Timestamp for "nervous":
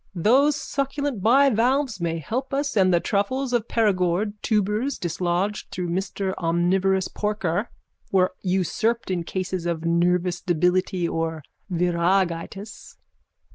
9.85-10.41